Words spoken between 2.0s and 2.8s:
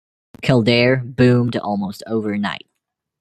overnight.